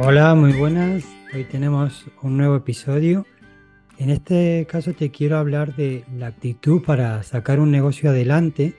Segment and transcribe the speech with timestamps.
[0.00, 1.04] Hola, muy buenas.
[1.34, 3.26] Hoy tenemos un nuevo episodio.
[3.98, 8.74] En este caso te quiero hablar de la actitud para sacar un negocio adelante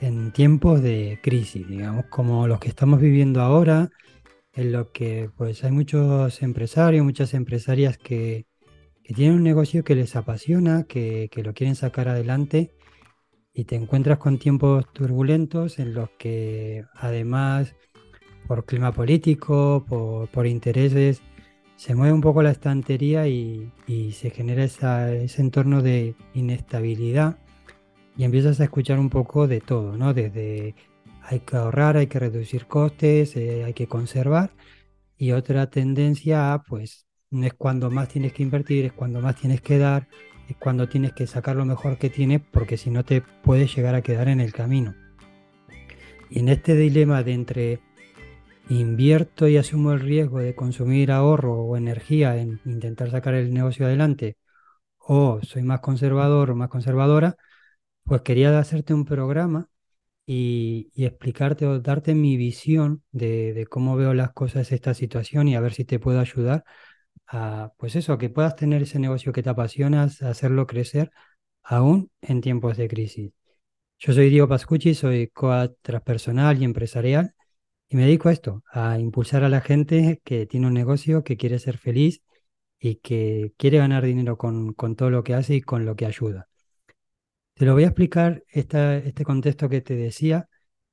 [0.00, 3.90] en tiempos de crisis, digamos, como los que estamos viviendo ahora,
[4.52, 8.46] en lo que pues hay muchos empresarios, muchas empresarias que,
[9.02, 12.70] tienen un negocio que les apasiona, que, que lo quieren sacar adelante
[13.52, 17.74] y te encuentras con tiempos turbulentos en los que además
[18.46, 19.84] por clima político,
[20.32, 21.22] por, intereses,
[21.76, 23.70] se mueve un poco la estantería y,
[24.12, 27.38] se genera ese entorno de inestabilidad
[28.16, 30.14] y empiezas a escuchar un poco de todo, ¿no?
[30.14, 30.74] Desde
[31.22, 34.50] hay que ahorrar, hay que reducir costes, eh, hay que conservar
[35.16, 39.60] y otra tendencia a, pues, es cuando más tienes que invertir, es cuando más tienes
[39.60, 40.08] que dar,
[40.48, 43.94] es cuando tienes que sacar lo mejor que tienes porque si no te puedes llegar
[43.94, 44.94] a quedar en el camino.
[46.30, 47.80] Y en este dilema de entre
[48.68, 53.86] invierto y asumo el riesgo de consumir ahorro o energía en intentar sacar el negocio
[53.86, 54.38] adelante,
[54.98, 57.36] o soy más conservador o más conservadora,
[58.04, 59.68] pues quería hacerte un programa
[60.26, 65.60] y, explicarte o darte mi visión de, cómo veo las cosas esta situación y a
[65.60, 66.64] ver si te puedo ayudar
[67.28, 71.10] a, pues eso, que puedas tener ese negocio que te apasiona, hacerlo crecer
[71.62, 73.32] aún en tiempos de crisis.
[73.98, 77.34] Yo soy Diego Pascucci, soy coach transpersonal y empresarial
[77.94, 81.36] y me dedico a esto, a impulsar a la gente que tiene un negocio, que
[81.36, 82.22] quiere ser feliz
[82.80, 86.48] y que quiere ganar dinero con, todo lo que hace y con lo que ayuda.
[87.54, 90.48] Te lo voy a explicar este contexto que te decía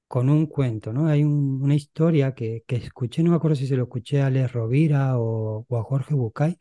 [0.08, 1.08] con un cuento, ¿no?
[1.08, 5.17] Hay una historia que, escuché, no me acuerdo si se lo escuché a Les Rovira
[5.17, 6.59] o, a Jorge Bucay,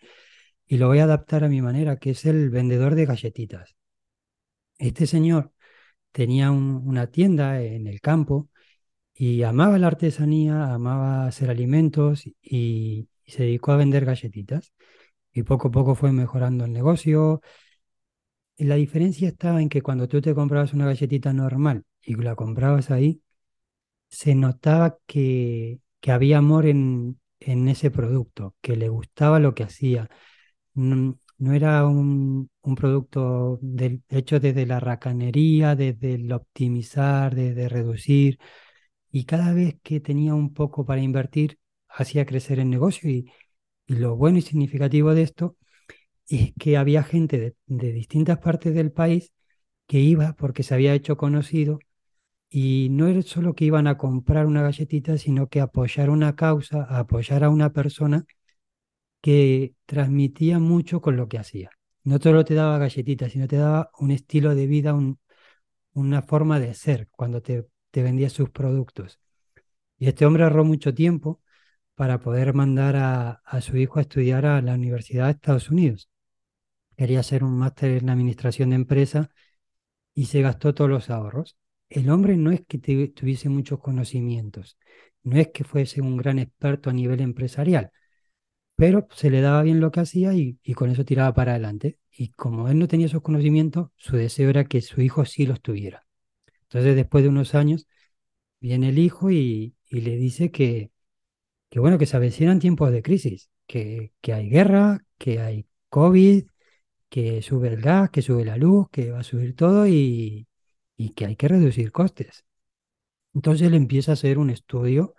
[0.66, 3.76] y lo voy a adaptar a mi manera, que es el vendedor de galletitas.
[4.78, 5.52] Este señor
[6.12, 8.48] tenía una tienda en el campo
[9.20, 14.72] y amaba la artesanía, amaba hacer alimentos y, se dedicó a vender galletitas.
[15.32, 17.42] Y poco a poco fue mejorando el negocio.
[18.56, 22.34] Y la diferencia estaba en que cuando tú te comprabas una galletita normal y la
[22.34, 23.22] comprabas ahí,
[24.08, 30.08] se notaba que, había amor en, ese producto, que le gustaba lo que hacía.
[30.74, 31.18] No,
[31.52, 33.60] era un, producto
[34.10, 38.38] hecho desde la racanería, desde el optimizar, desde reducir
[39.10, 43.30] y cada vez que tenía un poco para invertir, hacía crecer el negocio y,
[43.86, 45.56] lo bueno y significativo de esto
[46.28, 49.32] es que había gente de, distintas partes del país
[49.86, 51.80] que iba porque se había hecho conocido
[52.50, 56.84] y no era solo que iban a comprar una galletita, sino que apoyar una causa,
[56.84, 58.26] apoyar a una persona
[59.20, 61.70] que transmitía mucho con lo que hacía.
[62.04, 64.94] No solo te daba galletitas, sino te daba un estilo de vida,
[65.92, 67.08] una forma de ser.
[67.10, 69.20] Cuando te te vendía sus productos.
[69.98, 71.42] Y este hombre ahorró mucho tiempo
[71.94, 76.08] para poder mandar a, su hijo a estudiar a la Universidad de Estados Unidos.
[76.96, 79.30] Quería hacer un máster en administración de empresa
[80.14, 81.58] y se gastó todos los ahorros.
[81.90, 84.78] El hombre no es que tuviese muchos conocimientos,
[85.22, 87.90] no es que fuese un gran experto a nivel empresarial,
[88.76, 91.98] pero se le daba bien lo que hacía y, y, con eso tiraba para adelante.
[92.10, 95.60] Y como él no tenía esos conocimientos, su deseo era que su hijo sí los
[95.60, 96.06] tuviera.
[96.70, 97.88] Entonces, después de unos años,
[98.60, 100.92] viene el hijo y, le dice que,
[101.70, 106.46] que, bueno, que se avecinan tiempos de crisis, que, que hay guerra, que hay COVID,
[107.10, 110.48] que sube el gas, que sube la luz, que va a subir todo y,
[111.16, 112.44] que hay que reducir costes.
[113.34, 115.14] Entonces él empieza a hacer un estudio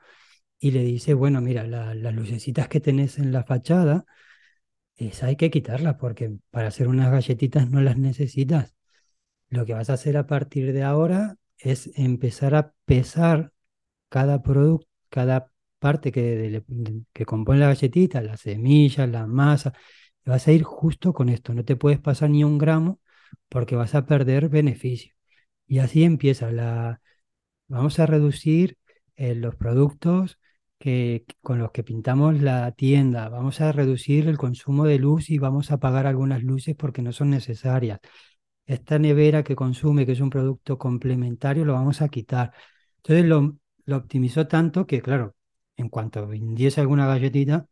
[0.59, 4.05] y le dice, bueno, mira, las lucecitas que tenés en la fachada,
[4.95, 8.75] esa hay que quitarlas porque para hacer unas galletitas no las necesitas.
[9.49, 13.51] Lo que vas a hacer a partir de ahora es empezar a pesar
[14.09, 16.63] cada producto, cada parte que,
[17.13, 19.73] que compone la galletita, las semillas, la masa.
[20.25, 22.99] Vas a ir justo con esto, no te puedes pasar ni un gramo
[23.49, 25.13] porque vas a perder beneficio.
[25.67, 27.01] Y así empieza la...
[27.67, 28.77] Vamos a reducir
[29.15, 30.39] eh, los productos
[30.79, 35.37] que, con los que pintamos la tienda, vamos a reducir el consumo de luz y
[35.39, 37.99] vamos a apagar algunas luces porque no son necesarias
[38.65, 42.53] esta nevera que consume, que es un producto complementario, lo vamos a quitar.
[42.97, 43.57] Entonces lo,
[43.95, 45.35] optimizó tanto que, claro,
[45.75, 47.67] en cuanto vendiese alguna galletita,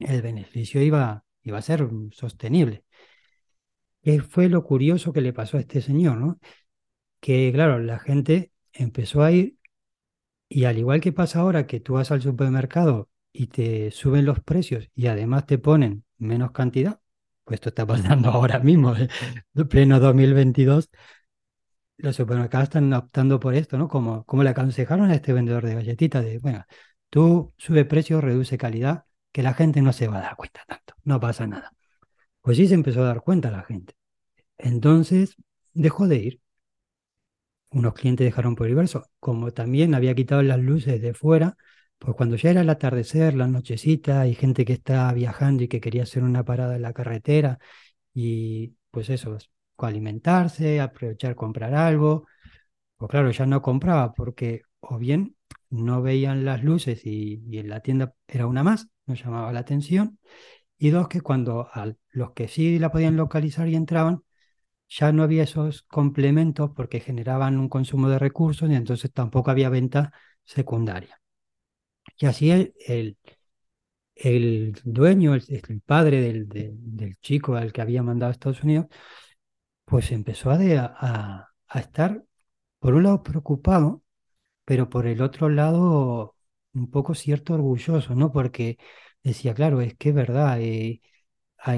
[0.00, 2.84] el beneficio iba, iba a ser sostenible.
[4.02, 6.16] ¿Qué fue lo curioso que le pasó a este señor?
[6.18, 6.38] ¿no?
[7.20, 9.58] Que, claro, la gente empezó a ir
[10.48, 14.40] y al igual que pasa ahora que tú vas al supermercado y te suben los
[14.40, 17.00] precios y además te ponen menos cantidad,
[17.54, 19.08] esto está pasando ahora mismo, ¿eh?
[19.68, 20.90] pleno 2022,
[21.98, 23.88] los supermercados están optando por esto, ¿no?
[23.88, 26.64] Como, como le aconsejaron a este vendedor de galletitas, de, bueno,
[27.10, 30.94] tú sube precio, reduce calidad, que la gente no se va a dar cuenta tanto,
[31.04, 31.72] no pasa nada.
[32.42, 33.94] Pues sí se empezó a dar cuenta la gente.
[34.58, 35.36] Entonces
[35.74, 36.40] dejó de ir.
[37.70, 38.76] Unos clientes dejaron por ir
[39.20, 41.56] Como también había quitado las luces de fuera,
[41.98, 45.80] pues cuando ya era el atardecer, la nochecita, hay gente que está viajando y que
[45.80, 47.58] quería hacer una parada en la carretera
[48.14, 49.38] y pues eso,
[49.78, 52.26] alimentarse, aprovechar comprar algo.
[52.96, 55.36] Pues claro, ya no compraba porque o bien
[55.70, 60.18] no veían las luces y, en la tienda era una más, no llamaba la atención,
[60.78, 61.68] y dos, que cuando
[62.10, 64.22] los que sí la podían localizar y entraban,
[64.88, 69.70] ya no había esos complementos porque generaban un consumo de recursos y entonces tampoco había
[69.70, 70.12] venta
[70.44, 71.20] secundaria.
[72.18, 72.74] Y así el,
[74.14, 78.86] el, dueño, el, el padre del, del, chico al que había mandado a Estados Unidos,
[79.84, 82.24] pues empezó a, a, a estar,
[82.80, 84.02] por un lado, preocupado
[84.64, 86.36] pero por el otro lado,
[86.74, 88.32] un poco cierto orgulloso, ¿no?
[88.32, 88.78] Porque
[89.22, 91.00] decía, claro, es que es verdad, eh,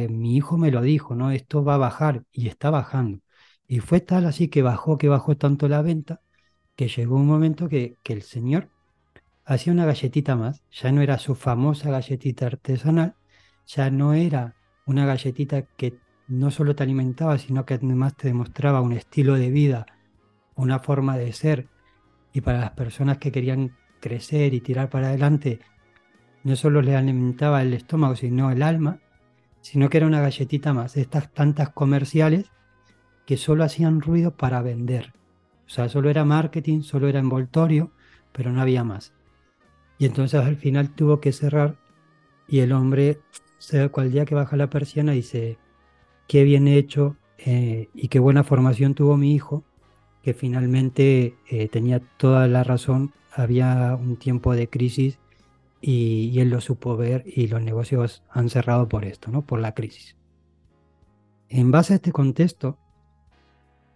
[0.08, 1.30] mi hijo me lo dijo, ¿no?
[1.30, 3.20] Esto va a bajar y está bajando.
[3.66, 6.20] Y fue tal así que bajó, que bajó tanto la venta,
[6.76, 8.70] que llegó un momento que, que el señor
[9.44, 13.16] hacía una galletita más, ya no era su famosa galletita artesanal,
[13.66, 14.56] ya no era
[14.86, 15.98] una galletita que
[16.28, 19.86] no solo te alimentaba, sino que además te demostraba un estilo de vida,
[20.54, 21.68] una forma de ser,
[22.32, 25.60] y para las personas que querían crecer y tirar para adelante,
[26.44, 29.00] no solo le alimentaba el estómago, sino el alma,
[29.60, 32.50] sino que era una galletita más, estas tantas comerciales
[33.26, 35.12] que solo hacían ruido para vender.
[35.66, 37.92] O sea, solo era marketing, solo era envoltorio,
[38.32, 39.12] pero no había más.
[40.00, 41.76] Y entonces al final tuvo que cerrar
[42.48, 43.20] y el hombre,
[43.92, 45.58] cual día que baja la persiana, dice,
[46.26, 49.62] qué bien hecho eh, y qué buena formación tuvo mi hijo,
[50.22, 55.18] que finalmente eh, tenía toda la razón, había un tiempo de crisis
[55.82, 59.42] y, él lo supo ver y los negocios han cerrado por esto, ¿no?
[59.42, 60.16] por la crisis.
[61.50, 62.78] En base a este contexto,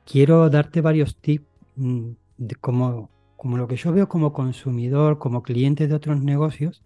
[0.05, 1.47] quiero darte varios tips
[1.77, 3.09] mm, de como,
[3.45, 6.83] como lo que yo veo como consumidor, como cliente de otros negocios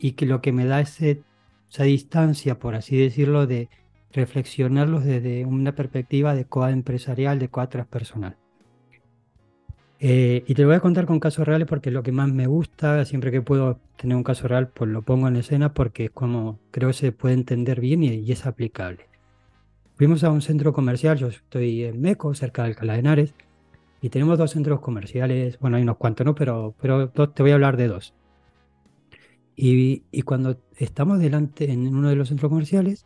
[0.00, 1.22] y que lo que me da ese,
[1.70, 3.68] esa distancia, por así decirlo, de
[4.12, 8.36] reflexionarlos desde una perspectiva de coa empresarial, de coa transpersonal.
[10.00, 12.48] Eh, y te lo voy a contar con casos reales porque lo que más me
[12.48, 13.04] gusta.
[13.04, 16.58] Siempre que puedo tener un caso real, pues lo pongo en escena porque es como
[16.72, 19.06] creo que se puede entender bien y, es aplicable.
[19.94, 23.34] Fuimos a un centro comercial, yo estoy en Meco, cerca de Alcalá de Henares,
[24.06, 25.58] y tenemos dos centros comerciales.
[25.58, 26.36] Bueno, hay unos cuantos, ¿no?
[26.36, 28.14] Pero, pero te voy a hablar de dos.
[29.56, 33.04] Y, y cuando estamos delante en uno de los centros comerciales,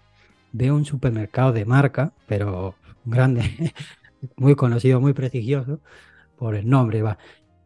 [0.53, 2.75] veo un supermercado de marca, pero
[3.07, 3.73] grande,
[4.37, 5.81] muy conocido, muy prestigioso
[6.37, 7.17] por el nombre, va.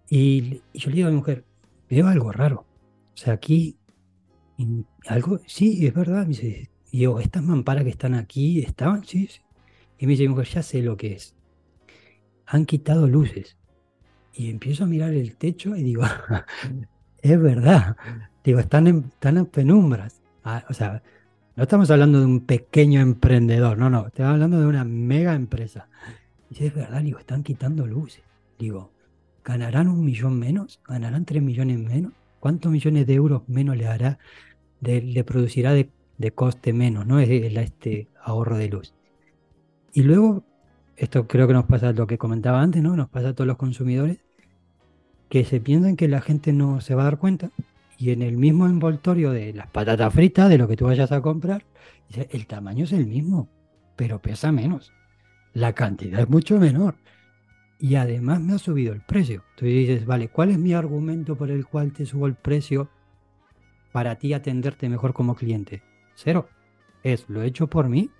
[0.08, 1.44] Y, yo le digo a mi mujer,
[1.90, 2.66] veo algo raro.
[3.14, 3.78] O sea, aquí,
[5.08, 6.22] algo, sí, es verdad.
[6.22, 9.04] Me dice, y yo, estas mamparas que están aquí, ¿estaban?
[9.04, 9.40] Sí, sí.
[9.98, 11.33] Y me dice mi mujer, ya sé lo que es.
[12.46, 13.56] Han quitado luces.
[14.32, 16.02] Y empiezo a mirar el techo y digo,
[17.22, 17.96] es verdad.
[18.42, 20.20] Digo, están en, están en penumbras.
[20.44, 21.02] Ah, o sea,
[21.56, 25.88] no estamos hablando de un pequeño emprendedor, no, no, estamos hablando de una mega empresa.
[26.50, 28.24] Y dice, es verdad, digo, están quitando luces.
[28.58, 28.90] Digo,
[29.44, 30.80] ¿ganarán un millón menos?
[30.86, 32.12] ¿Ganarán tres millones menos?
[32.40, 34.18] ¿Cuántos millones de euros menos le hará,
[34.80, 35.90] le producirá de,
[36.34, 37.20] coste menos, ¿no?
[37.20, 38.92] Es, este ahorro de luz.
[39.92, 40.44] Y luego,
[40.96, 42.96] esto creo que nos pasa lo que comentaba antes, ¿no?
[42.96, 44.18] Nos pasa a todos los consumidores
[45.28, 47.50] que se piensan que la gente no se va a dar cuenta
[47.98, 51.20] y en el mismo envoltorio de las patatas fritas, de lo que tú vayas a
[51.20, 51.64] comprar,
[52.30, 53.48] el tamaño es el mismo,
[53.96, 54.92] pero pesa menos.
[55.52, 56.96] La cantidad es mucho menor
[57.78, 59.42] y además me ha subido el precio.
[59.56, 62.88] Tú dices, vale, ¿cuál es mi argumento por el cual te subo el precio
[63.92, 65.82] para ti atenderte mejor como cliente?
[66.14, 66.48] Cero.
[67.02, 68.10] Es, lo he hecho por mí,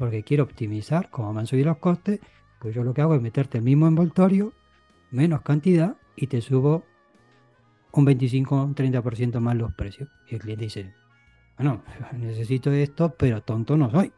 [0.00, 2.20] porque quiero optimizar, como me han subido los costes,
[2.58, 4.54] pues yo lo que hago es meterte el mismo envoltorio,
[5.10, 6.84] menos cantidad, y te subo
[7.92, 10.08] un 25 un 30% más los precios.
[10.30, 10.94] Y el cliente dice,
[11.58, 11.82] bueno,
[12.18, 14.10] necesito esto, pero tonto no soy.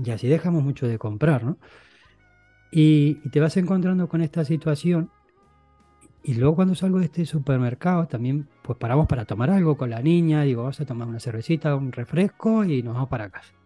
[0.00, 1.58] Y así dejamos mucho de comprar, ¿no?
[2.70, 5.10] Y, te vas encontrando con esta situación.
[6.22, 10.00] Y luego cuando salgo de este supermercado, también pues paramos para tomar algo con la
[10.00, 10.42] niña.
[10.42, 13.58] Digo, vamos a tomar una cervecita, un refresco y nos vamos para casa.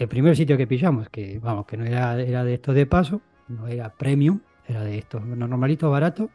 [0.00, 3.20] El primer sitio que pillamos, que vamos, que no era, era de estos de paso,
[3.48, 6.30] no era premium, era de estos normalitos baratos.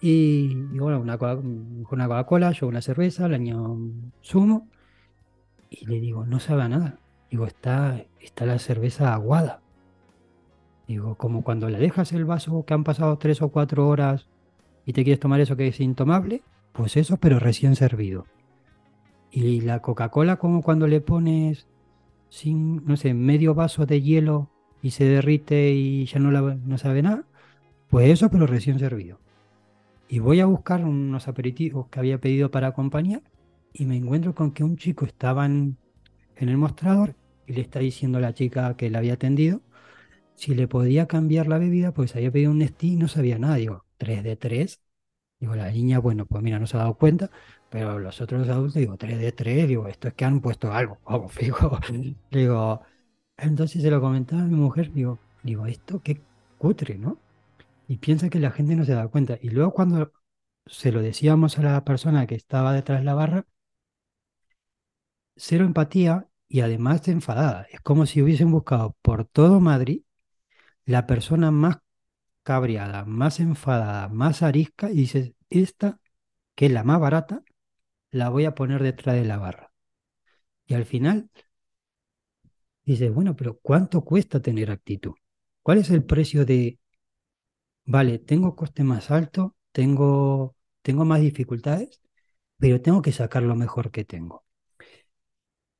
[0.00, 3.78] Y, bueno, una, una Coca-Cola, yo una cerveza, el año
[4.24, 4.66] zumo.
[5.70, 6.98] Y le digo, no sabe a nada.
[7.30, 9.60] Digo, está, está la cerveza aguada.
[10.88, 14.26] Digo, como cuando le dejas el vaso que han pasado tres o cuatro horas
[14.84, 18.26] y te quieres tomar eso que es intomable, pues eso, pero recién servido.
[19.30, 21.68] Y la Coca-Cola, como cuando le pones,
[22.34, 24.50] sin, no sé, medio vaso de hielo
[24.82, 27.24] y se derrite y ya no, la, sabe nada,
[27.88, 29.20] pues eso, pero recién servido.
[30.08, 33.22] Y voy a buscar unos aperitivos que había pedido para acompañar
[33.72, 35.78] y me encuentro con que un chico estaba en,
[36.36, 37.14] el mostrador
[37.46, 39.60] y le está diciendo a la chica que le había atendido
[40.34, 43.56] si le podía cambiar la bebida, pues había pedido un Nestí y no sabía nada.
[43.56, 44.80] Digo, 3 de 3.
[45.38, 47.30] Digo, la niña, bueno, pues mira, no se ha dado cuenta,
[47.74, 50.98] pero los otros adultos, digo, 3 de 3, digo, esto es que han puesto algo,
[51.04, 51.80] vamos, fijo.
[52.30, 52.82] digo,
[53.36, 56.20] entonces se lo comentaba a mi mujer, digo, digo, esto qué
[56.56, 57.18] cutre, ¿no?
[57.88, 59.38] Y piensa que la gente no se da cuenta.
[59.42, 60.12] Y luego cuando
[60.66, 63.46] se lo decíamos a la persona que estaba detrás de la barra,
[65.36, 67.66] cero empatía y además enfadada.
[67.72, 70.02] Es como si hubiesen buscado por todo Madrid
[70.86, 71.78] la persona más
[72.44, 76.00] cabreada, más enfadada, más arisca y dices, esta,
[76.54, 77.42] que es la más barata,
[78.14, 79.72] la voy a poner detrás de la barra.
[80.66, 81.30] Y al final
[82.84, 85.14] dices, bueno, pero ¿cuánto cuesta tener actitud?
[85.62, 86.78] ¿Cuál es el precio de,
[87.86, 92.00] vale, tengo coste más alto, tengo, tengo más dificultades,
[92.58, 94.44] pero tengo que sacar lo mejor que tengo?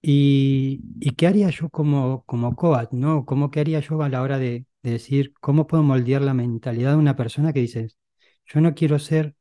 [0.02, 2.54] ¿Y, qué haría yo como, como
[2.92, 3.24] no?
[3.24, 6.92] ¿Cómo qué haría yo a la hora de, de decir cómo puedo moldear la mentalidad
[6.92, 7.88] de una persona que dice,
[8.46, 9.36] yo no quiero ser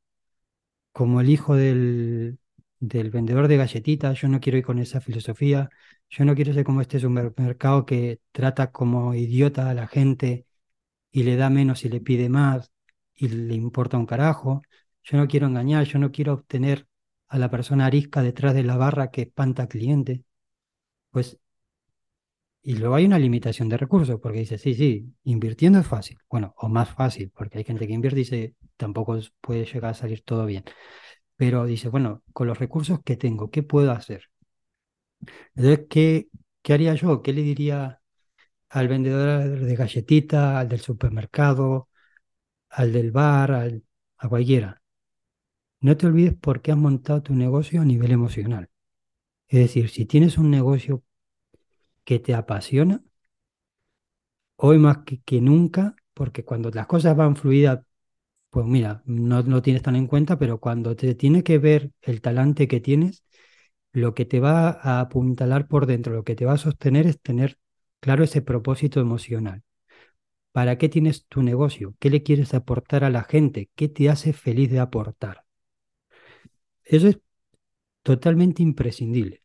[0.91, 2.39] como el hijo del,
[2.87, 5.69] del vendedor de galletitas, yo no quiero ir con esa filosofía,
[6.09, 10.45] yo no quiero ser como este supermercado que trata como idiota a la gente
[11.11, 12.71] y le da menos y le pide más
[13.15, 14.61] y le importa un carajo,
[15.03, 16.87] yo no quiero engañar, yo no quiero obtener
[17.27, 20.23] a la persona arisca detrás de la barra que espanta al cliente.
[21.11, 21.39] Pues
[22.61, 26.17] y luego hay una limitación de recursos, porque dice, sí, sí, invirtiendo es fácil.
[26.29, 29.93] Bueno, o más fácil, porque hay gente que invierte y dice, tampoco puede llegar a
[29.93, 30.63] salir todo bien.
[31.37, 34.29] Pero dice, bueno, con los recursos que tengo, ¿qué puedo hacer?
[35.55, 36.27] Entonces, ¿qué,
[36.61, 37.21] qué haría yo?
[37.21, 38.01] ¿Qué le diría
[38.69, 41.89] al vendedor de galletita, al del supermercado,
[42.69, 43.83] al del bar, al,
[44.17, 44.81] a cualquiera?
[45.81, 48.69] No te olvides por qué has montado tu negocio a nivel emocional.
[49.49, 51.03] Es decir, si tienes un negocio
[52.05, 53.03] que te apasiona,
[54.55, 57.79] hoy más que, nunca, porque cuando las cosas van fluidas,
[58.53, 62.21] pues mira, no lo tienes tan en cuenta, pero cuando te tiene que ver el
[62.21, 63.23] talante que tienes,
[63.93, 67.19] lo que te va a apuntalar por dentro, lo que te va a sostener es
[67.21, 67.57] tener
[67.99, 69.63] claro ese propósito emocional.
[70.53, 71.95] ¿Para qué tienes tu negocio?
[71.99, 73.69] ¿Qué le quieres aportar a la gente?
[73.75, 75.45] ¿Qué te hace feliz de aportar?
[76.85, 77.19] Eso es
[78.03, 79.41] totalmente imprescindible.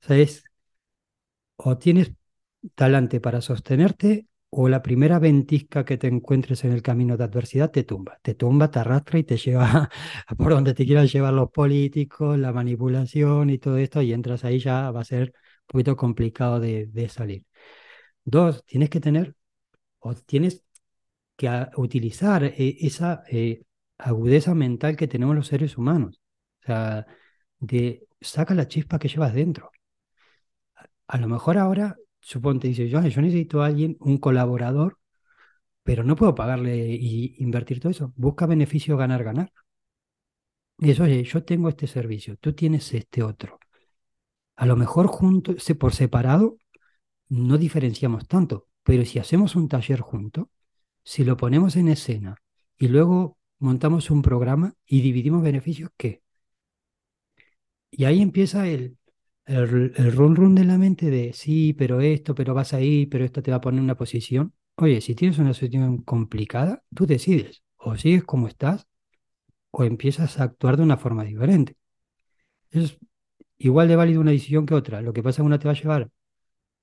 [0.00, 0.44] ¿Sabes?
[1.56, 2.12] o tienes
[2.74, 7.70] talante para sostenerte o la primera ventisca que te encuentres en el camino de adversidad
[7.70, 9.90] te tumba, te tumba, te arrastra y te lleva
[10.26, 14.44] a por donde te quieran llevar los políticos, la manipulación y todo esto y entras
[14.44, 15.32] ahí ya va a ser
[15.62, 17.46] un poquito complicado de, salir.
[18.24, 19.34] Dos, tienes que tener
[20.00, 20.64] o tienes
[21.36, 23.64] que utilizar eh, esa eh,
[23.98, 26.20] agudeza mental que tenemos los seres humanos.
[26.62, 27.06] O sea,
[27.60, 29.70] de saca la chispa que llevas dentro
[31.08, 34.98] a lo mejor ahora, suponte, dice, yo, yo necesito a alguien, un colaborador,
[35.84, 38.12] pero no puedo pagarle y invertir todo eso.
[38.16, 39.52] Busca beneficio ganar, ganar.
[40.78, 43.58] Y eso, oye, yo tengo este servicio, tú tienes este otro.
[44.56, 46.58] A lo mejor juntos, por separado,
[47.28, 50.50] no diferenciamos tanto, pero si hacemos un taller junto,
[51.04, 52.36] si lo ponemos en escena
[52.78, 56.22] y luego montamos un programa y dividimos beneficios, ¿qué?
[57.90, 58.98] Y ahí empieza el,
[59.46, 63.42] el, run run de la mente de sí, pero esto, pero vas ahí, pero esto
[63.42, 64.54] te va a poner una posición.
[64.76, 68.86] Oye, si tienes una situación complicada, tú decides, o sigues como estás,
[69.70, 71.76] o empiezas a actuar de una forma diferente.
[72.70, 72.98] Es
[73.58, 75.02] igual de válido una decisión que otra.
[75.02, 76.10] Lo que pasa es que una te va a llevar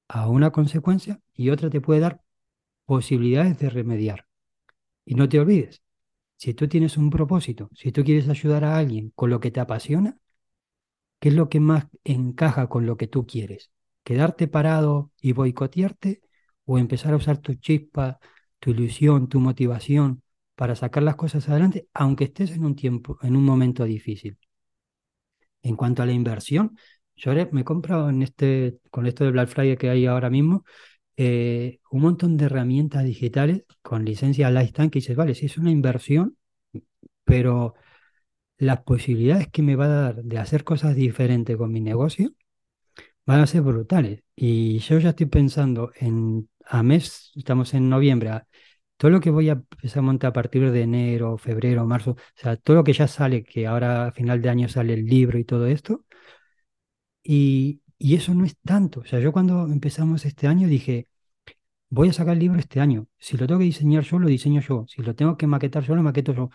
[0.08, 2.22] a una consecuencia y otra te puede dar
[2.86, 4.28] posibilidades de remediar.
[5.06, 5.84] Y no te olvides,
[6.38, 9.60] si tú tienes un propósito, si tú quieres ayudar a alguien con lo que te
[9.60, 10.18] apasiona,
[11.22, 13.72] ¿Qué es lo que más encaja con lo que tú quieres?
[14.04, 16.22] ¿Quedarte parado y boicotearte
[16.66, 18.20] o empezar a usar tu chispa,
[18.60, 20.24] tu ilusión, tu motivación
[20.56, 24.40] para sacar las cosas adelante, aunque estés en un tiempo, en un momento difícil?
[25.62, 26.76] En cuanto a la inversión,
[27.16, 30.66] yo me he comprado en este, con esto de Black Friday que hay ahora mismo,
[31.18, 35.70] eh, un montón de herramientas digitales con licencia Lifetime que dices, vale, si es una
[35.70, 36.36] inversión,
[37.26, 37.76] pero
[38.62, 42.32] las posibilidades que me va a dar de hacer cosas diferentes con mi negocio
[43.26, 44.24] van a ser brutales.
[44.36, 48.32] Y yo ya estoy pensando en, a mes, estamos en noviembre,
[48.98, 52.18] todo lo que voy a empezar a montar a partir de enero, febrero, marzo, o
[52.36, 55.40] sea, todo lo que ya sale, que ahora a final de año sale el libro
[55.40, 56.06] y todo esto,
[57.24, 59.02] Y, y eso no es tanto.
[59.02, 61.08] O sea, yo cuando empezamos este año dije,
[61.90, 63.08] voy a sacar el libro este año.
[63.20, 64.86] Si lo tengo que diseñar yo, lo diseño yo.
[64.88, 66.50] Si lo tengo que maquetar yo, lo maqueto yo.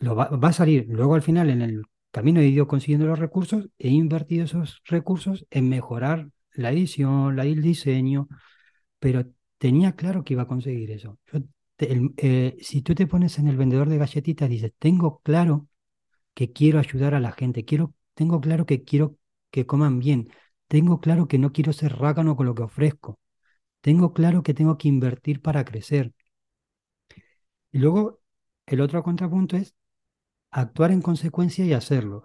[0.00, 0.86] Lo va, va a salir.
[0.88, 5.46] Luego al final, en el camino he ido consiguiendo los recursos, he invertido esos recursos
[5.50, 8.28] en mejorar la edición, la, el diseño,
[9.00, 9.26] pero
[9.58, 11.18] tenía claro que iba a conseguir eso.
[11.32, 11.40] Yo,
[11.78, 15.68] el- eh, si tú te pones en el vendedor de galletitas, dices, tengo claro
[16.34, 19.18] que quiero ayudar a la gente, quiero, tengo claro que quiero
[19.50, 20.28] que coman bien,
[20.68, 23.20] tengo claro que no quiero ser rácano con lo que ofrezco,
[23.82, 26.12] tengo claro que tengo que invertir para crecer.
[27.72, 28.20] Y luego
[28.66, 29.74] el otro contrapunto es
[30.50, 32.24] actuar en consecuencia y hacerlo.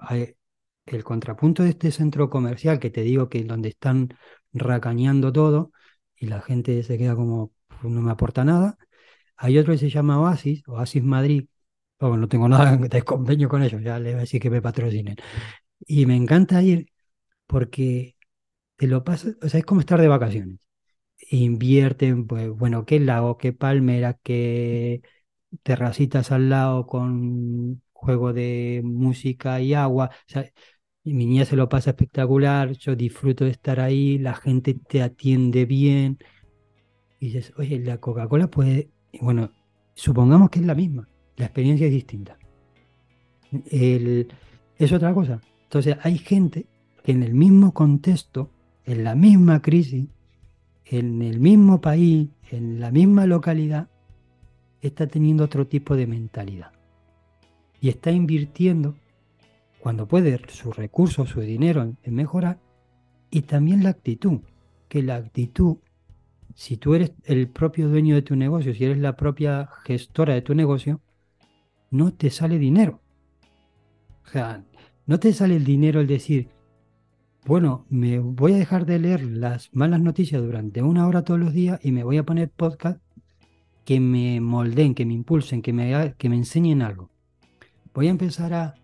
[0.85, 4.09] El contrapunto de este centro comercial que te digo que es donde están
[4.53, 5.71] racañando todo
[6.15, 8.77] y la gente se queda como, "Pues no me aporta nada.
[9.37, 11.47] Hay otro que se llama Oasis, Oasis Madrid.
[11.99, 14.61] Vamos, no tengo nada de convenio con ellos, ya les voy a decir que me
[14.61, 15.17] patrocinen.
[15.87, 16.91] Y me encanta ir
[17.47, 18.15] porque
[18.77, 20.59] te lo pasas, o sea, es como estar de vacaciones.
[21.31, 25.01] Invierten, pues, bueno, qué lago, qué palmera, qué
[25.63, 30.11] terracitas al lado con juego de música y agua.
[31.03, 35.65] Mi niña se lo pasa espectacular, yo disfruto de estar ahí, la gente te atiende
[35.65, 36.17] bien.
[37.19, 38.89] Y dices, oye, la Coca-Cola puede,
[39.21, 39.51] bueno,
[39.95, 41.07] supongamos que es la misma,
[41.37, 42.37] la experiencia es distinta.
[43.71, 44.27] El-
[44.77, 45.41] es otra cosa.
[45.63, 46.65] Entonces, hay gente
[47.03, 48.49] que en el mismo contexto,
[48.85, 50.07] en la misma crisis,
[50.85, 53.89] en el mismo país, en la misma localidad,
[54.81, 56.71] está teniendo otro tipo de mentalidad.
[57.85, 58.95] Y está invirtiendo,
[59.79, 62.59] cuando puede, sus recursos, su dinero en, mejorar,
[63.29, 64.39] y también la actitud.
[64.87, 65.77] Que la actitud,
[66.55, 70.41] si tú eres el propio dueño de tu negocio, si eres la propia gestora de
[70.41, 70.99] tu negocio,
[71.91, 73.01] no te sale dinero.
[74.25, 74.65] O sea,
[75.05, 76.49] no te sale el dinero el decir,
[77.45, 81.53] bueno, me voy a dejar de leer las malas noticias durante una hora todos los
[81.53, 82.99] días y me voy a poner podcast
[83.83, 87.11] que me moldeen, que me impulsen, que me, que me enseñen algo.
[87.95, 88.75] Voy a empezar a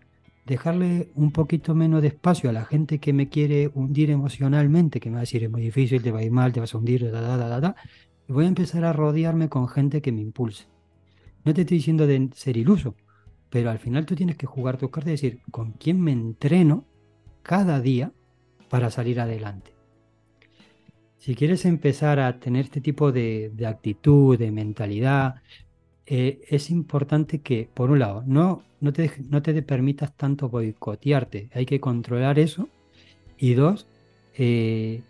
[0.46, 5.10] dejarle un poquito menos de espacio a la gente que me quiere hundir emocionalmente, que
[5.10, 6.78] me va a decir es muy difícil, te va a ir mal, te vas a
[6.78, 7.76] hundir, da, da, da, da.
[8.26, 10.64] Y voy a empezar a rodearme con gente que me impulse.
[11.44, 12.96] No te estoy diciendo de ser iluso,
[13.50, 16.86] pero al final tú tienes que jugar tus cartas y decir con quién me entreno
[17.42, 18.12] cada día
[18.70, 19.74] para salir adelante.
[21.18, 25.42] Si quieres empezar a tener este tipo de, de actitud, de mentalidad,
[26.06, 31.50] eh, es importante que, por un lado, no, no te, no te permitas tanto boicotearte,
[31.54, 32.68] hay que controlar eso.
[33.38, 33.88] Y dos,
[34.34, 35.02] eh,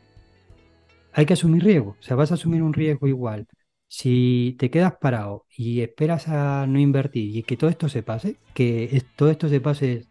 [1.12, 3.46] hay que asumir riesgo, o sea, vas a asumir un riesgo igual.
[3.88, 8.38] Si te quedas parado y esperas a no invertir y que todo esto se pase,
[8.54, 10.06] que es- todo esto se pase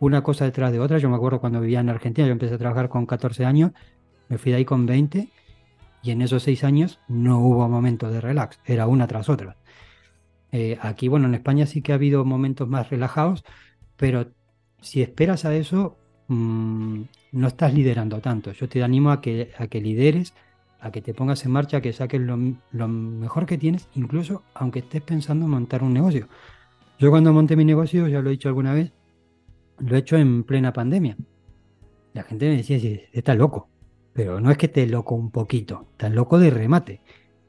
[0.00, 0.98] una cosa detrás de otra.
[0.98, 3.72] Yo me acuerdo cuando vivía en Argentina, yo empecé a trabajar con 14 años,
[4.28, 5.30] me fui de ahí con 20
[6.02, 9.56] y en esos 6 años no hubo momentos de relax, era una tras otra.
[10.56, 13.42] Eh, aquí, bueno, en España sí que ha habido momentos más relajados,
[13.96, 14.30] pero
[14.80, 15.96] si esperas a eso,
[16.28, 18.52] mm, no estás liderando tanto.
[18.52, 20.32] Yo te animo a que, a que lideres,
[20.78, 22.36] a que te pongas en marcha, a que saques lo,
[22.86, 26.28] mejor que tienes, incluso aunque estés pensando en montar un negocio.
[27.00, 28.92] Yo cuando monté mi negocio, ya lo he dicho alguna vez,
[29.80, 31.16] lo he hecho en plena pandemia.
[32.12, 33.68] La gente me decía, "Sí, estás loco,
[34.12, 37.00] pero no es que esté loco un poquito, estás loco de remate.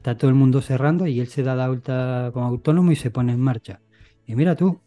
[0.06, 3.10] Está todo el mundo cerrando y él se da de alta como autónomo y se
[3.10, 3.80] pone en marcha.
[4.24, 4.78] Y mira tú,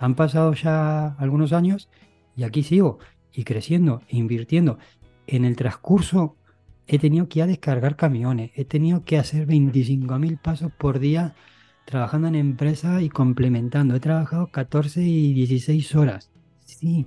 [0.00, 1.88] han pasado ya algunos años
[2.34, 2.98] y aquí sigo
[3.32, 4.78] y creciendo, e invirtiendo.
[5.28, 6.34] En el transcurso
[6.88, 11.36] he tenido que ir a descargar camiones, he tenido que hacer 25.000 pasos por día
[11.84, 13.94] trabajando en empresa y complementando.
[13.94, 16.32] He trabajado 14 y 16 horas.
[16.64, 17.06] Sí,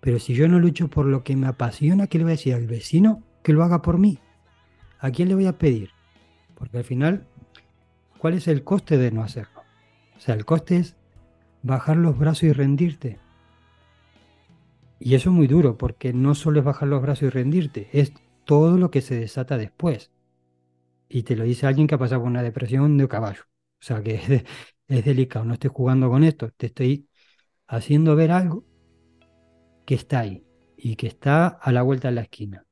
[0.00, 2.54] pero si yo no lucho por lo que me apasiona, ¿qué le voy a decir
[2.54, 4.20] al vecino que lo haga por mí?
[5.00, 5.97] ¿A quién le voy a pedir?
[6.58, 7.24] Porque al final,
[8.18, 9.62] ¿cuál es el coste de no hacerlo?
[10.16, 10.96] O sea, el coste es
[11.62, 13.18] bajar los brazos y rendirte.
[14.98, 18.12] Y eso es muy duro, porque no solo es bajar los brazos y rendirte, es
[18.44, 20.10] todo lo que se desata después.
[21.08, 23.42] Y te lo dice alguien que ha pasado por una depresión de caballo.
[23.80, 24.44] O sea, que es,
[24.88, 27.08] es delicado, no estoy jugando con esto, te estoy
[27.68, 28.64] haciendo ver algo
[29.86, 30.44] que está ahí
[30.76, 32.66] y que está a la vuelta de la esquina.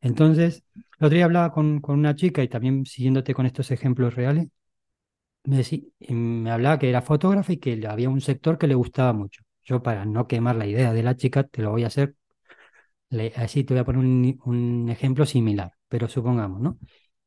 [0.00, 0.64] Entonces,
[1.02, 4.48] el otro día hablaba con, con una chica y también siguiéndote con estos ejemplos reales,
[5.44, 8.74] me, decí- y me hablaba que era fotógrafa y que había un sector que le
[8.74, 9.42] gustaba mucho.
[9.64, 12.16] Yo para no quemar la idea de la chica, te lo voy a hacer,
[13.10, 16.78] le- así te voy a poner un, un ejemplo similar, pero supongamos, ¿no?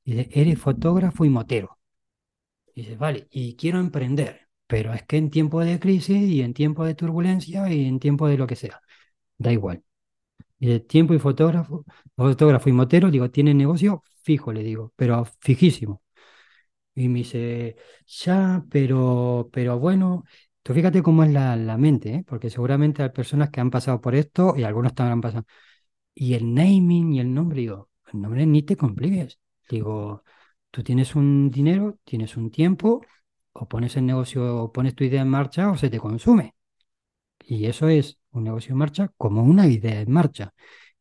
[0.05, 1.79] Dice, eres fotógrafo y motero.
[2.75, 6.85] Dice, vale, y quiero emprender, pero es que en tiempo de crisis y en tiempo
[6.85, 8.81] de turbulencia y en tiempo de lo que sea,
[9.39, 9.84] da igual.
[10.59, 15.25] Y de tiempo y fotógrafo, fotógrafo y motero, digo, tiene negocio fijo, le digo, pero
[15.41, 16.01] fijísimo.
[16.95, 17.75] Y me dice,
[18.07, 20.23] ya, pero, pero bueno,
[20.63, 22.23] tú fíjate cómo es la, la mente, ¿eh?
[22.27, 25.45] porque seguramente hay personas que han pasado por esto y algunos también han pasado.
[26.15, 29.39] Y el naming y el nombre, digo, el nombre ni te compliques.
[29.69, 30.23] Digo,
[30.71, 33.01] tú tienes un dinero, tienes un tiempo,
[33.53, 36.55] o pones el negocio, o pones tu idea en marcha o se te consume.
[37.47, 40.53] Y eso es un negocio en marcha como una idea en marcha.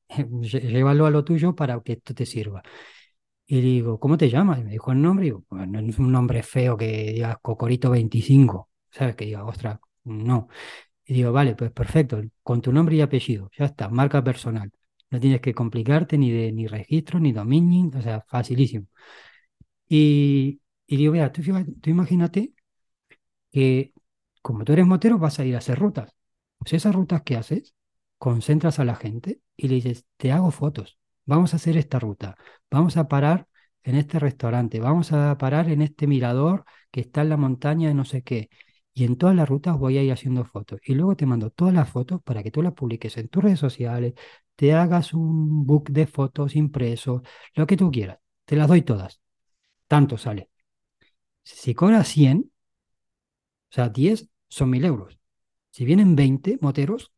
[0.42, 2.62] Llévalo a lo tuyo para que esto te sirva.
[3.46, 4.60] Y digo, ¿cómo te llamas?
[4.60, 5.26] Y me dijo el nombre.
[5.26, 9.16] Y digo, no es un nombre feo que digas Cocorito 25, ¿sabes?
[9.16, 10.48] Que diga, ostras, no.
[11.06, 14.72] Y digo, vale, pues perfecto, con tu nombre y apellido, ya está, marca personal.
[15.10, 18.86] No tienes que complicarte ni de ni registro, ni dominio, o sea, facilísimo.
[19.88, 21.42] Y, y digo, tú,
[21.80, 22.52] tú imagínate
[23.52, 23.94] que
[24.42, 26.10] como tú eres motero vas a ir a hacer rutas.
[26.64, 27.74] Pues esas rutas que haces,
[28.18, 32.36] concentras a la gente y le dices, te hago fotos, vamos a hacer esta ruta,
[32.70, 33.48] vamos a parar
[33.82, 37.94] en este restaurante, vamos a parar en este mirador que está en la montaña de
[37.94, 38.48] no sé qué.
[38.94, 40.80] Y en todas las rutas voy a ir haciendo fotos.
[40.84, 43.58] Y luego te mando todas las fotos para que tú las publiques en tus redes
[43.58, 44.14] sociales,
[44.56, 47.22] te hagas un book de fotos impreso,
[47.54, 48.18] lo que tú quieras.
[48.46, 49.20] Te las doy todas.
[49.88, 50.50] Tanto sale.
[51.44, 52.50] Si cobras 100,
[53.70, 55.18] o sea, 10 son 1000 euros.
[55.74, 57.12] Si vienen 20 moteros,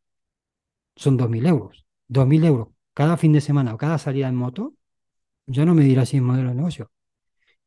[0.96, 1.84] son 2.000 euros.
[2.08, 4.74] 2.000 euros cada fin de semana o cada salida en moto,
[5.46, 6.90] yo no me dirá si es modelo de negocio.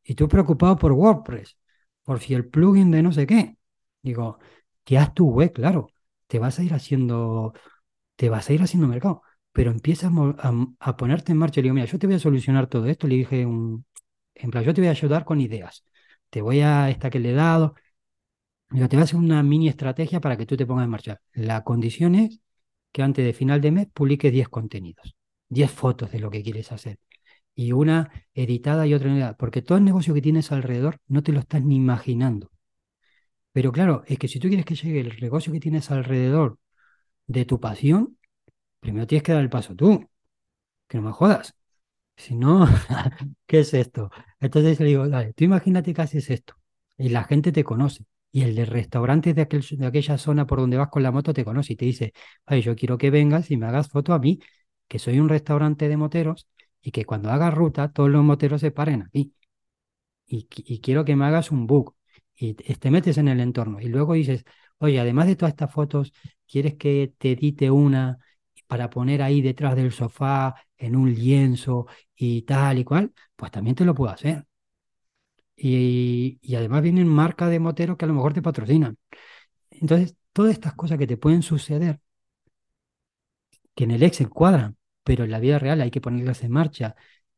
[0.02, 1.56] Y tú preocupado por WordPress,
[2.02, 3.56] por si el plugin de no sé qué.
[4.02, 4.40] Digo,
[4.82, 5.92] que haz tu web, claro.
[6.26, 7.54] Te vas a ir haciendo,
[8.16, 9.22] te vas a ir haciendo mercado.
[9.52, 10.10] Pero empiezas
[10.80, 11.60] a, ponerte en marcha.
[11.60, 13.06] Le digo, mira, yo te voy a solucionar todo esto.
[13.06, 13.86] Le dije, un,
[14.34, 15.84] en yo te voy a ayudar con ideas.
[16.30, 17.76] Te voy a, esta que le he dado,
[18.70, 21.20] Te voy a hacer una mini estrategia para que tú te pongas en marcha.
[21.32, 22.40] La condición es
[22.92, 25.16] que antes de final de mes publiques 10 contenidos,
[25.48, 26.98] 10 fotos de lo que quieres hacer.
[27.54, 29.36] Y una editada y otra editada.
[29.36, 32.50] Porque todo el negocio que tienes alrededor no te lo estás ni imaginando.
[33.52, 36.58] Pero claro, es que si tú quieres que llegue el negocio que tienes alrededor
[37.26, 38.18] de tu pasión,
[38.80, 40.08] primero tienes que dar el paso tú.
[40.88, 41.54] Que no me jodas.
[42.16, 42.66] Si no,
[43.46, 44.10] ¿qué es esto?
[44.40, 46.54] Entonces le digo, dale, tú imagínate que haces esto
[46.98, 50.60] y la gente te conoce y el de restaurantes de, aquel, de aquella zona por
[50.60, 52.12] donde vas con la moto te conoce y te dice,
[52.46, 54.40] ay, yo quiero que vengas y me hagas foto a mí,
[54.88, 56.46] que soy un restaurante de moteros
[56.82, 59.34] y que cuando hagas ruta todos los moteros se paren aquí.
[60.26, 61.96] Y, y quiero que me hagas un book
[62.36, 63.80] y te metes en el entorno.
[63.80, 64.44] Y luego dices,
[64.78, 66.12] oye, además de todas estas fotos,
[66.46, 68.18] ¿quieres que te edite una
[68.66, 73.12] para poner ahí detrás del sofá en un lienzo y tal y cual?
[73.36, 74.46] Pues también te lo puedo hacer.
[75.62, 78.96] Y, además vienen marcas de moteros que a lo mejor te patrocinan.
[79.70, 82.00] Entonces, todas estas cosas que te pueden suceder,
[83.74, 86.96] que en el Excel cuadran, pero en la vida real hay que ponerlas en marcha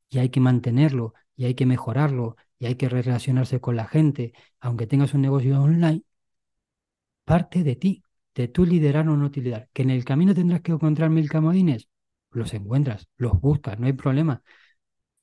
[0.09, 4.33] y hay que mantenerlo y hay que mejorarlo y hay que relacionarse con la gente,
[4.61, 6.03] aunque tengas un negocio online,
[7.25, 8.03] parte de ti,
[8.35, 9.69] de tu liderar o no utilidad.
[9.73, 11.89] Que en el camino tendrás que encontrar mil camodines,
[12.31, 14.43] los encuentras, los buscas, no hay problema.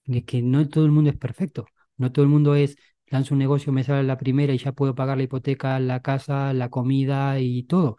[0.06, 1.68] Es que no todo el mundo es perfecto.
[2.00, 4.96] No todo el mundo es, lanzo un negocio, me sale la primera y ya puedo
[4.96, 7.98] pagar la hipoteca, la casa, la comida y todo.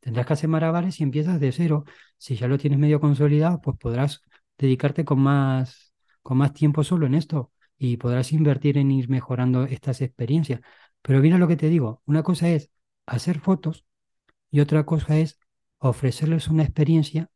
[0.00, 1.84] Tendrás que hacer maravales y empiezas de cero.
[2.18, 4.22] Si ya lo tienes medio consolidado, pues podrás
[4.58, 9.64] dedicarte con más, con más tiempo solo en esto y podrás invertir en ir mejorando
[9.64, 10.60] estas experiencias.
[11.02, 12.70] Pero mira lo que te digo, una cosa es
[13.06, 13.84] hacer fotos
[14.50, 15.38] y otra cosa es
[15.78, 17.30] ofrecerles una experiencia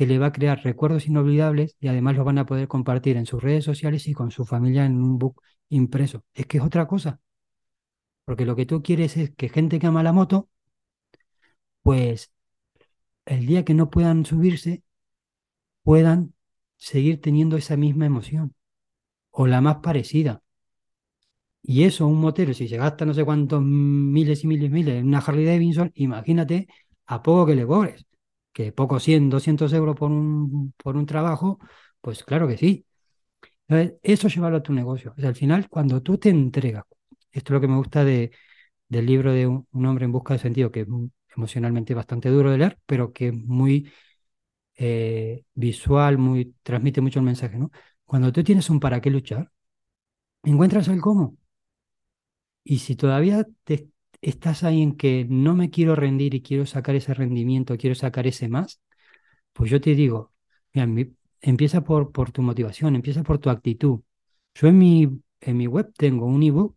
[0.00, 3.26] que le va a crear recuerdos inolvidables y además lo van a poder compartir en
[3.26, 6.24] sus redes sociales y con su familia en un book impreso.
[6.32, 7.20] Es que es otra cosa.
[8.24, 10.48] Porque lo que tú quieres es que gente que ama la moto,
[11.82, 12.32] pues
[13.26, 14.82] el día que no puedan subirse,
[15.82, 16.32] puedan
[16.78, 18.54] seguir teniendo esa misma emoción
[19.30, 20.42] o la más parecida.
[21.62, 24.94] Y eso, un motero, si se gasta no sé cuántos miles y miles y miles
[24.94, 26.68] en una Harley Davidson, imagínate
[27.06, 28.06] a poco que le cobres
[28.74, 31.58] poco 100, 200 euros por un, por un trabajo,
[32.00, 32.86] pues claro que sí.
[34.02, 35.14] Eso llevarlo a tu negocio.
[35.16, 36.84] al final, cuando tú te entregas,
[37.30, 38.32] esto es lo que me gusta de,
[38.88, 40.88] del libro de un, hombre en busca de sentido, que es
[41.36, 43.90] emocionalmente bastante duro de leer, pero que es muy
[44.76, 47.70] eh, visual, muy, transmite mucho el mensaje, ¿no?
[48.04, 49.50] Cuando tú tienes un para qué luchar,
[50.44, 51.36] encuentras el cómo.
[52.64, 53.88] Y si todavía te,
[54.20, 58.26] estás ahí en que no me quiero rendir y quiero sacar ese rendimiento, quiero sacar
[58.26, 58.80] ese más,
[59.52, 60.32] pues yo te digo,
[60.74, 64.00] mira, empieza por, tu motivación, empieza por tu actitud.
[64.54, 66.76] Yo en mi, en mi web tengo un ebook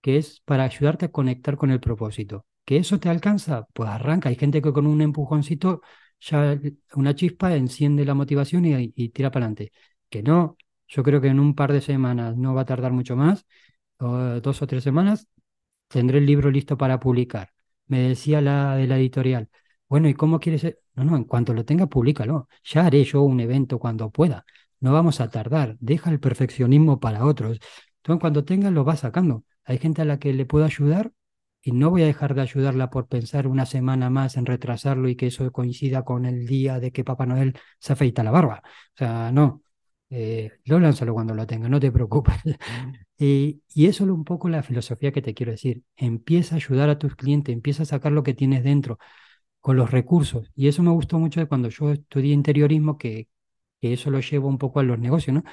[0.00, 2.46] que es para ayudarte a conectar con el propósito.
[2.64, 3.66] ¿Que eso te alcanza?
[3.72, 4.28] Pues arranca.
[4.28, 5.82] Hay gente que con un empujoncito
[6.20, 6.58] ya
[6.94, 9.72] una chispa enciende la motivación y, y tira para adelante.
[10.08, 10.56] Que no,
[10.88, 13.46] yo creo que en un par de semanas, no va a tardar mucho más,
[13.98, 15.28] dos o tres semanas,
[15.94, 17.50] tendré el libro listo para publicar.
[17.86, 19.48] Me decía la de la editorial,
[19.88, 20.62] bueno, ¿y cómo quieres?
[20.62, 20.80] ser?
[20.94, 22.48] No, no, en cuanto lo tenga, públicalo.
[22.64, 24.44] Ya haré yo un evento cuando pueda.
[24.80, 25.76] No vamos a tardar.
[25.80, 27.60] Deja el perfeccionismo para otros.
[27.98, 29.44] Entonces, cuando tengas, lo vas sacando.
[29.64, 31.12] Hay gente a la que le puedo ayudar
[31.62, 35.16] y no voy a dejar de ayudarla por pensar una semana más en retrasarlo y
[35.16, 38.62] que eso coincida con el día de que Papá Noel se afeita la barba.
[38.64, 39.63] O sea, no.
[40.10, 42.34] Eh, lo lánzalo cuando lo tenga, no te preocupes.
[43.18, 45.82] y, y eso es un poco la filosofía que te quiero decir.
[45.96, 48.98] Empieza a ayudar a tus clientes, empieza a sacar lo que tienes dentro
[49.60, 50.50] con los recursos.
[50.56, 53.28] Y eso me gustó mucho de cuando yo estudié interiorismo, que,
[53.80, 55.44] que eso lo llevo un poco a los negocios, ¿no?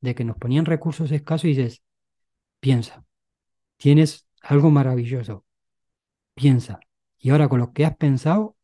[0.00, 1.82] De que nos ponían recursos escasos y dices,
[2.60, 3.04] piensa,
[3.78, 5.44] tienes algo maravilloso,
[6.34, 6.80] piensa.
[7.18, 8.56] Y ahora con lo que has pensado,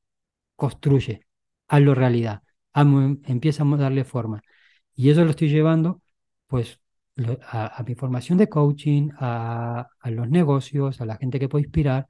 [0.57, 1.26] construye,
[1.68, 2.42] hazlo realidad,
[3.26, 4.42] empieza a darle forma.
[4.96, 6.02] Y eso lo estoy llevando,
[6.46, 6.80] pues,
[7.42, 12.07] a, mi formación de coaching, a, a, los negocios, a la gente que puedo inspirar.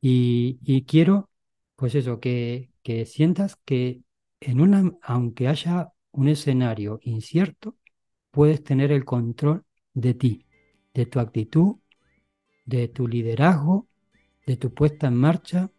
[0.00, 1.30] Y, y quiero
[1.78, 4.02] pues eso, que, que sientas que
[4.40, 7.76] en una, aunque haya un escenario incierto,
[8.32, 10.46] puedes tener el control de ti,
[10.92, 11.76] de tu actitud,
[12.66, 13.86] de tu liderazgo,
[14.44, 15.70] de tu puesta en marcha,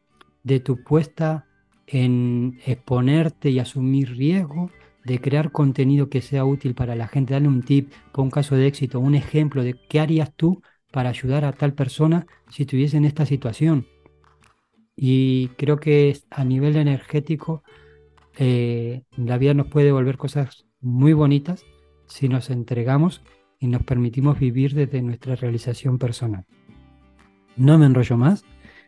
[0.43, 1.45] de tu puesta
[1.85, 4.71] en exponerte y asumir riesgo,
[5.09, 8.55] de crear contenido que sea útil para la gente, darle un tip, por un caso
[8.55, 12.97] de éxito, un ejemplo de qué harías tú para ayudar a tal persona si estuviese
[12.97, 13.87] en esta situación.
[14.95, 17.63] Y creo que a nivel energético
[18.37, 21.65] eh, la vida nos puede devolver cosas muy bonitas
[22.05, 23.23] si nos entregamos
[23.59, 26.45] y nos permitimos vivir desde nuestra realización personal.
[27.57, 28.45] No me enrollo más.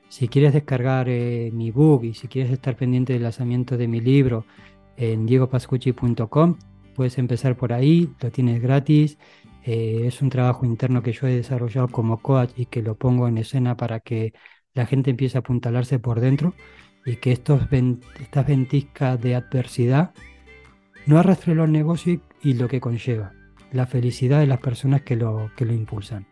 [0.08, 4.02] Si quieres descargar eh, mi book y si quieres estar pendiente del lanzamiento de mi
[4.02, 4.46] libro
[5.02, 6.58] en diegopascucci.com,
[6.96, 9.18] puedes empezar por ahí, lo tienes gratis.
[9.64, 13.28] Eh, es un trabajo interno que yo he desarrollado como coach y que lo pongo
[13.28, 14.34] en escena para que
[14.76, 16.54] la gente empieza a apuntalarse por dentro
[17.04, 17.64] y que estos
[18.20, 20.14] estas ventiscas de adversidad
[21.08, 23.34] no arrastren los negocios y, lo que conlleva,
[23.72, 26.28] la felicidad de las personas que lo, que lo impulsan.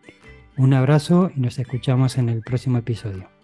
[0.57, 3.38] Un abrazo y nos escuchamos en el próximo episodio.